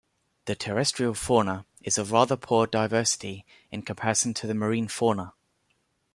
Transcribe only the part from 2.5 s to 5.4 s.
diversity in comparison to the marine fauna.